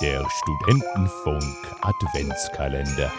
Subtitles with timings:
[0.00, 1.42] Der Studentenfunk
[1.80, 3.12] Adventskalender.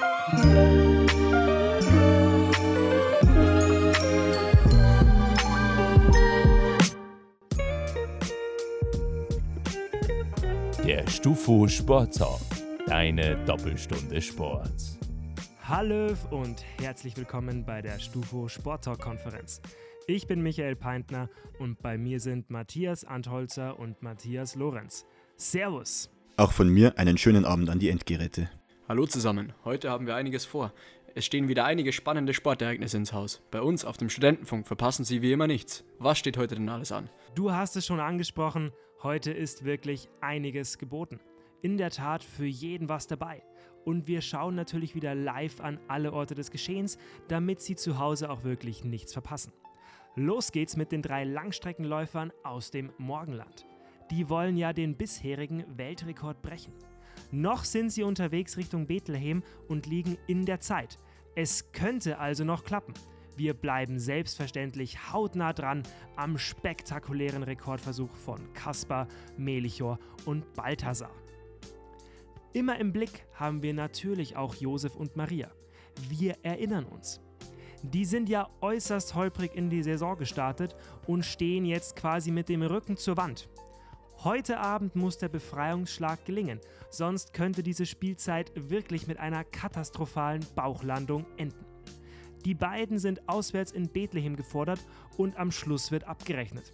[10.86, 12.40] Der Stufo Sporttalk.
[12.86, 14.72] Deine Doppelstunde Sport.
[15.64, 19.62] Hallo und herzlich willkommen bei der Stufo Sporttalk Konferenz.
[20.08, 25.06] Ich bin Michael Peintner und bei mir sind Matthias Antholzer und Matthias Lorenz.
[25.36, 26.10] Servus.
[26.40, 28.50] Auch von mir einen schönen Abend an die Endgeräte.
[28.88, 30.72] Hallo zusammen, heute haben wir einiges vor.
[31.14, 33.42] Es stehen wieder einige spannende Sportereignisse ins Haus.
[33.52, 35.84] Bei uns auf dem Studentenfunk verpassen Sie wie immer nichts.
[35.98, 37.10] Was steht heute denn alles an?
[37.36, 38.72] Du hast es schon angesprochen,
[39.04, 41.20] heute ist wirklich einiges geboten.
[41.62, 43.44] In der Tat für jeden was dabei.
[43.84, 48.30] Und wir schauen natürlich wieder live an alle Orte des Geschehens, damit Sie zu Hause
[48.30, 49.52] auch wirklich nichts verpassen.
[50.16, 53.66] Los geht's mit den drei Langstreckenläufern aus dem Morgenland.
[54.12, 56.74] Die wollen ja den bisherigen Weltrekord brechen.
[57.32, 61.00] Noch sind sie unterwegs Richtung Bethlehem und liegen in der Zeit.
[61.36, 62.94] Es könnte also noch klappen.
[63.36, 65.84] Wir bleiben selbstverständlich hautnah dran
[66.16, 71.12] am spektakulären Rekordversuch von Kaspar, Melichor und Balthasar.
[72.52, 75.52] Immer im Blick haben wir natürlich auch Josef und Maria.
[76.10, 77.22] Wir erinnern uns.
[77.84, 80.76] Die sind ja äußerst holprig in die Saison gestartet
[81.08, 83.48] und stehen jetzt quasi mit dem Rücken zur Wand.
[84.26, 91.26] Heute Abend muss der Befreiungsschlag gelingen, sonst könnte diese Spielzeit wirklich mit einer katastrophalen Bauchlandung
[91.38, 91.64] enden.
[92.44, 96.74] Die beiden sind auswärts in Bethlehem gefordert und am Schluss wird abgerechnet.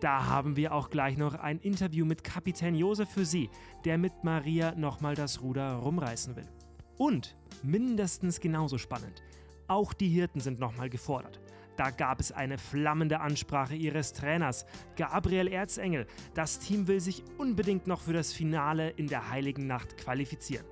[0.00, 3.48] Da haben wir auch gleich noch ein Interview mit Kapitän Josef für Sie,
[3.84, 6.48] der mit Maria nochmal das Ruder rumreißen will.
[6.98, 9.22] Und mindestens genauso spannend,
[9.68, 11.40] auch die Hirten sind nochmal gefordert.
[11.76, 16.06] Da gab es eine flammende Ansprache ihres Trainers, Gabriel Erzengel.
[16.34, 20.66] Das Team will sich unbedingt noch für das Finale in der Heiligen Nacht qualifizieren.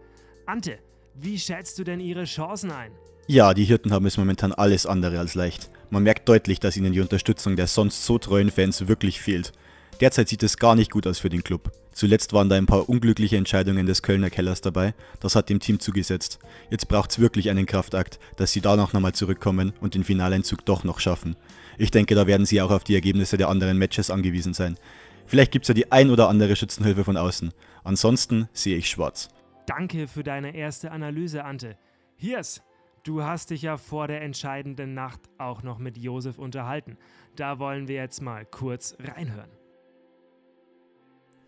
[0.47, 0.79] Ante,
[1.15, 2.93] wie schätzt du denn ihre Chancen ein?
[3.27, 5.71] Ja, die Hirten haben es momentan alles andere als leicht.
[5.91, 9.53] Man merkt deutlich, dass ihnen die Unterstützung der sonst so treuen Fans wirklich fehlt.
[10.01, 11.73] Derzeit sieht es gar nicht gut aus für den Club.
[11.93, 15.79] Zuletzt waren da ein paar unglückliche Entscheidungen des Kölner Kellers dabei, das hat dem Team
[15.79, 16.39] zugesetzt.
[16.71, 20.85] Jetzt braucht es wirklich einen Kraftakt, dass sie danach nochmal zurückkommen und den Finaleinzug doch
[20.85, 21.37] noch schaffen.
[21.77, 24.79] Ich denke, da werden sie auch auf die Ergebnisse der anderen Matches angewiesen sein.
[25.27, 27.53] Vielleicht gibt es ja die ein oder andere Schützenhilfe von außen.
[27.85, 29.29] Ansonsten sehe ich schwarz.
[29.67, 31.77] Danke für deine erste Analyse, Ante.
[32.17, 32.63] Hiers,
[33.05, 36.97] du hast dich ja vor der entscheidenden Nacht auch noch mit Josef unterhalten.
[37.37, 39.60] Da wollen wir jetzt mal kurz reinhören.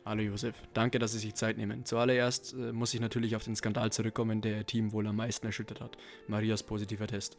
[0.05, 1.85] Hallo Josef, danke, dass Sie sich Zeit nehmen.
[1.85, 5.47] Zuallererst äh, muss ich natürlich auf den Skandal zurückkommen, der Ihr Team wohl am meisten
[5.47, 5.97] erschüttert hat.
[6.27, 7.37] Marias positiver Test.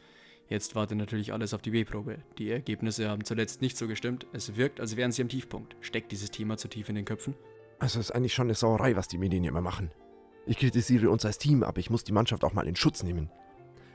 [0.47, 2.19] Jetzt wartet natürlich alles auf die B-Probe.
[2.37, 4.27] Die Ergebnisse haben zuletzt nicht so gestimmt.
[4.31, 5.75] Es wirkt, als wären sie am Tiefpunkt.
[5.81, 7.35] Steckt dieses Thema zu tief in den Köpfen?
[7.79, 9.91] Also es ist eigentlich schon eine Sauerei, was die Medien immer machen.
[10.45, 13.29] Ich kritisiere uns als Team, aber ich muss die Mannschaft auch mal in Schutz nehmen.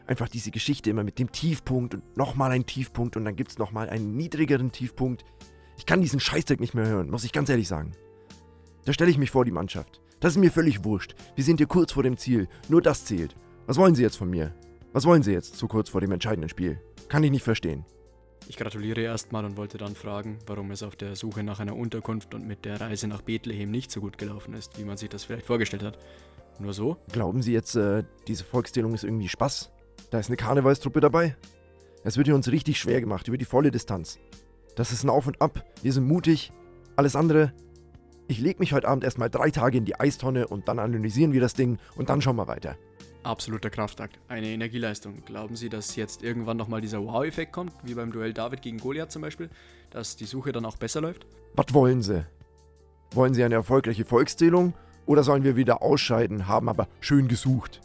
[0.06, 3.59] Einfach diese Geschichte immer mit dem Tiefpunkt und nochmal ein Tiefpunkt und dann gibt es
[3.59, 5.25] nochmal einen niedrigeren Tiefpunkt.
[5.79, 7.93] Ich kann diesen Scheißdreck nicht mehr hören, muss ich ganz ehrlich sagen.
[8.88, 10.00] Da stelle ich mich vor die Mannschaft.
[10.19, 11.15] Das ist mir völlig wurscht.
[11.34, 12.49] Wir sind hier kurz vor dem Ziel.
[12.71, 13.37] Nur das zählt.
[13.66, 14.54] Was wollen Sie jetzt von mir?
[14.94, 16.81] Was wollen Sie jetzt so kurz vor dem entscheidenden Spiel?
[17.10, 17.84] Kann ich nicht verstehen.
[18.49, 22.34] Ich gratuliere erstmal und wollte dann fragen, warum es auf der Suche nach einer Unterkunft
[22.34, 25.25] und mit der Reise nach Bethlehem nicht so gut gelaufen ist, wie man sich das
[25.25, 25.99] vielleicht vorgestellt hat.
[26.59, 26.97] Nur so?
[27.12, 29.70] Glauben Sie jetzt, äh, diese Volkszählung ist irgendwie Spaß?
[30.10, 31.37] Da ist eine Karnevalstruppe dabei?
[32.05, 34.19] Es wird hier uns richtig schwer gemacht über die volle Distanz.
[34.76, 35.62] Das ist ein Auf und Ab.
[35.82, 36.53] Wir sind mutig.
[36.97, 37.53] Alles andere
[38.28, 41.41] ich lege mich heute Abend erstmal drei Tage in die Eistonne und dann analysieren wir
[41.41, 42.77] das Ding und dann schauen wir weiter.
[43.22, 45.25] Absoluter Kraftakt, eine Energieleistung.
[45.25, 49.11] Glauben Sie, dass jetzt irgendwann nochmal dieser Wow-Effekt kommt, wie beim Duell David gegen Goliath
[49.11, 49.49] zum Beispiel,
[49.91, 51.27] dass die Suche dann auch besser läuft?
[51.55, 52.25] Was wollen Sie?
[53.12, 54.75] Wollen Sie eine erfolgreiche Volkszählung
[55.06, 57.81] oder sollen wir wieder ausscheiden, haben aber schön gesucht?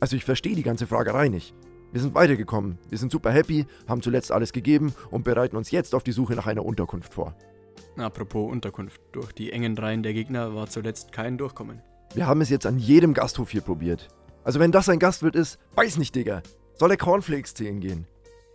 [0.00, 1.54] Also ich verstehe die ganze Fragerei nicht.
[1.92, 5.94] Wir sind weitergekommen, wir sind super happy, haben zuletzt alles gegeben und bereiten uns jetzt
[5.94, 7.36] auf die Suche nach einer Unterkunft vor.
[7.96, 9.00] Apropos Unterkunft.
[9.12, 11.82] Durch die engen Reihen der Gegner war zuletzt kein Durchkommen.
[12.14, 14.08] Wir haben es jetzt an jedem Gasthof hier probiert.
[14.44, 16.42] Also wenn das ein Gastwirt ist, weiß nicht, Digga.
[16.74, 18.06] Soll er Cornflakes zählen gehen?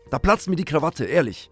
[0.09, 1.49] Da platzt mir die Krawatte, ehrlich.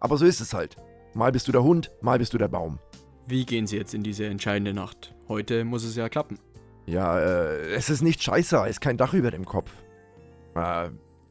[0.00, 0.76] Aber so ist es halt.
[1.14, 2.78] Mal bist du der Hund, mal bist du der Baum.
[3.26, 5.14] Wie gehen Sie jetzt in diese entscheidende Nacht?
[5.28, 6.38] Heute muss es ja klappen.
[6.86, 9.70] Ja, äh, es ist nicht scheiße, es ist kein Dach über dem Kopf.
[10.54, 10.88] Äh,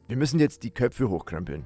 [0.07, 1.65] wir müssen jetzt die Köpfe hochkrempeln.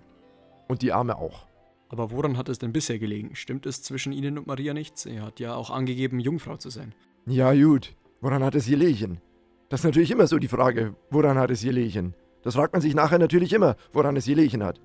[0.68, 1.46] Und die Arme auch.
[1.92, 3.32] Aber woran hat es denn bisher gelegen?
[3.36, 5.06] Stimmt es zwischen Ihnen und Maria nichts?
[5.06, 6.96] Er hat ja auch angegeben, Jungfrau zu sein.
[7.26, 7.94] Ja, gut.
[8.22, 9.20] Woran hat es gelegen?
[9.68, 12.14] Das ist natürlich immer so die Frage, woran hat es gelegen?
[12.44, 14.80] Das fragt man sich nachher natürlich immer, woran es gelegen hat.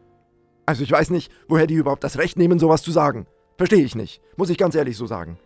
[0.67, 3.27] Also ich weiß nicht, woher die überhaupt das Recht nehmen, sowas zu sagen.
[3.57, 4.21] Verstehe ich nicht.
[4.37, 5.39] Muss ich ganz ehrlich so sagen.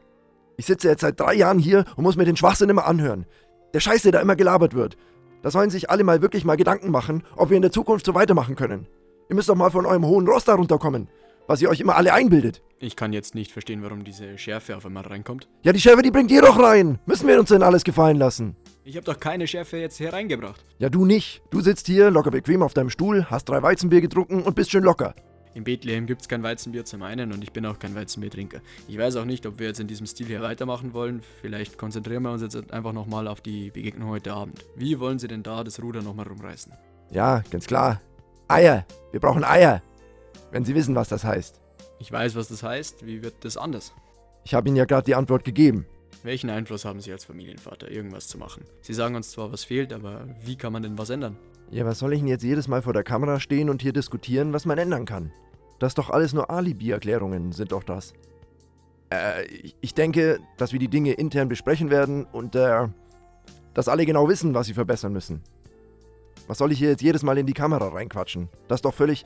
[0.57, 3.27] Ich sitze jetzt seit drei Jahren hier und muss mir den Schwachsinn immer anhören.
[3.75, 4.97] Der Scheiß, der da immer gelabert wird.
[5.43, 8.15] Da sollen sich alle mal wirklich mal Gedanken machen, ob wir in der Zukunft so
[8.15, 8.87] weitermachen können.
[9.29, 11.07] Ihr müsst doch mal von eurem hohen Ross da runterkommen,
[11.47, 12.63] was ihr euch immer alle einbildet.
[12.79, 15.49] Ich kann jetzt nicht verstehen, warum diese Schärfe auf einmal reinkommt.
[15.63, 16.99] Ja, die Schärfe, die bringt ihr doch rein.
[17.05, 18.57] Müssen wir uns denn alles gefallen lassen?
[18.85, 20.65] Ich habe doch keine Schärfe jetzt hier reingebracht.
[20.79, 21.43] Ja, du nicht.
[21.51, 24.83] Du sitzt hier locker bequem auf deinem Stuhl, hast drei Weizenbier getrunken und bist schön
[24.85, 25.15] locker.
[25.53, 28.61] In Bethlehem gibt es kein Weizenbier zum einen und ich bin auch kein Weizenbiertrinker.
[28.87, 31.23] Ich weiß auch nicht, ob wir jetzt in diesem Stil hier weitermachen wollen.
[31.41, 34.65] Vielleicht konzentrieren wir uns jetzt einfach nochmal auf die Begegnung heute Abend.
[34.77, 36.73] Wie wollen Sie denn da das Ruder nochmal rumreißen?
[37.11, 38.01] Ja, ganz klar.
[38.47, 38.87] Eier.
[39.11, 39.83] Wir brauchen Eier.
[40.51, 41.61] Wenn Sie wissen, was das heißt.
[41.99, 43.07] Ich weiß, was das heißt.
[43.07, 43.93] Wie wird das anders?
[44.45, 45.87] Ich habe Ihnen ja gerade die Antwort gegeben.
[46.23, 48.65] Welchen Einfluss haben Sie als Familienvater, irgendwas zu machen?
[48.83, 51.37] Sie sagen uns zwar, was fehlt, aber wie kann man denn was ändern?
[51.71, 54.53] Ja, was soll ich denn jetzt jedes Mal vor der Kamera stehen und hier diskutieren,
[54.53, 55.33] was man ändern kann?
[55.79, 58.13] Das ist doch alles nur Alibi-Erklärungen, sind doch das.
[59.13, 59.45] Äh,
[59.81, 62.89] ich- denke, dass wir die Dinge intern besprechen werden und äh,
[63.75, 65.43] dass alle genau wissen, was sie verbessern müssen.
[66.49, 68.49] Was soll ich hier jetzt jedes Mal in die Kamera reinquatschen?
[68.69, 69.25] Das ist doch völlig,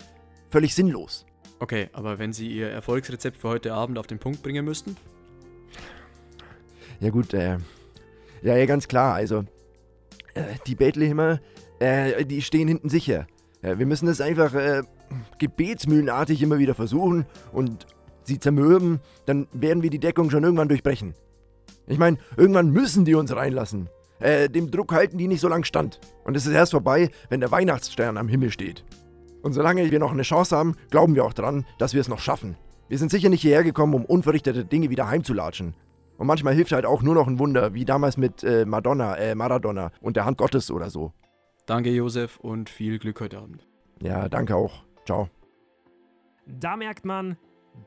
[0.50, 1.26] völlig sinnlos.
[1.60, 4.96] Okay, aber wenn Sie Ihr Erfolgsrezept für heute Abend auf den Punkt bringen müssten?
[7.00, 7.58] Ja gut, äh,
[8.42, 9.44] ja, ja, ganz klar, also,
[10.34, 11.40] äh, die Bethlehemer,
[11.78, 13.26] äh, die stehen hinten sicher.
[13.62, 14.82] Äh, wir müssen das einfach, äh,
[15.38, 17.86] gebetsmühlenartig immer wieder versuchen und
[18.24, 21.14] sie zermürben, dann werden wir die Deckung schon irgendwann durchbrechen.
[21.86, 23.88] Ich meine, irgendwann müssen die uns reinlassen.
[24.20, 26.00] Äh, dem Druck halten die nicht so lang stand.
[26.24, 28.84] Und es ist erst vorbei, wenn der Weihnachtsstern am Himmel steht.
[29.44, 32.18] Und solange wir noch eine Chance haben, glauben wir auch dran, dass wir es noch
[32.18, 32.56] schaffen.
[32.88, 35.74] Wir sind sicher nicht hierher gekommen, um unverrichtete Dinge wieder heimzulatschen.
[36.16, 39.34] Und manchmal hilft halt auch nur noch ein Wunder, wie damals mit äh, Madonna, äh,
[39.34, 41.12] Maradona und der Hand Gottes oder so.
[41.66, 43.68] Danke, Josef, und viel Glück heute Abend.
[44.00, 44.82] Ja, danke auch.
[45.04, 45.28] Ciao.
[46.46, 47.36] Da merkt man,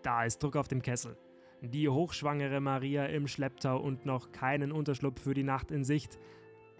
[0.04, 1.18] da ist Druck auf dem Kessel.
[1.64, 6.20] Die hochschwangere Maria im Schlepptau und noch keinen Unterschlupf für die Nacht in Sicht.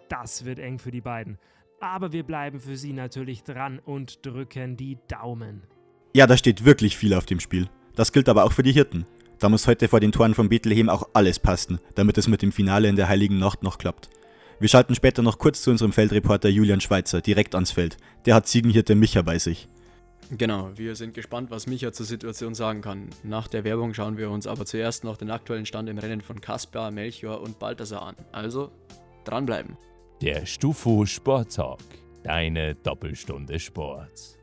[0.08, 1.40] Das wird eng für die beiden.
[1.80, 5.64] Aber wir bleiben für sie natürlich dran und drücken die Daumen.
[6.14, 7.70] Ja, da steht wirklich viel auf dem Spiel.
[7.96, 9.06] Das gilt aber auch für die Hirten.
[9.40, 12.52] Da muss heute vor den Toren von Bethlehem auch alles passen, damit es mit dem
[12.52, 14.10] Finale in der Heiligen Nacht noch klappt.
[14.60, 17.98] Wir schalten später noch kurz zu unserem Feldreporter Julian Schweitzer direkt ans Feld.
[18.26, 19.68] Der hat Ziegenhirte Micha bei sich.
[20.32, 23.10] Genau, wir sind gespannt, was Micha zur Situation sagen kann.
[23.24, 26.42] Nach der Werbung schauen wir uns aber zuerst noch den aktuellen Stand im Rennen von
[26.42, 28.16] Kaspar, Melchior und Balthasar an.
[28.32, 28.72] Also,
[29.24, 29.78] dranbleiben.
[30.22, 31.78] Der Stufo Sporttalk.
[32.24, 34.40] Deine Doppelstunde Sport.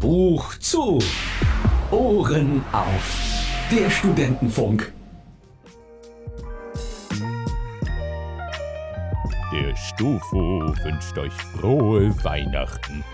[0.00, 0.98] Buch zu.
[1.92, 3.68] Ohren auf.
[3.70, 4.92] Der Studentenfunk.
[9.52, 13.04] Der Stufo wünscht euch frohe Weihnachten